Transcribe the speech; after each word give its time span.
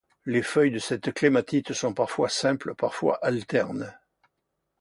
Les 0.25 0.41
feuilles 0.41 0.71
de 0.71 0.79
cette 0.79 1.13
clématite 1.13 1.73
sont 1.73 1.93
parfois 1.93 2.27
simples, 2.27 2.73
parfois 2.73 3.19
alternes. 3.23 3.93